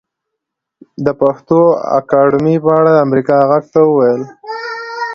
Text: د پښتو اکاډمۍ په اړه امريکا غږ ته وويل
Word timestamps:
د 1.05 1.07
پښتو 1.21 1.59
اکاډمۍ 1.99 2.55
په 2.63 2.69
اړه 2.79 2.93
امريکا 3.05 3.37
غږ 3.49 3.63
ته 3.73 3.79
وويل 3.87 4.21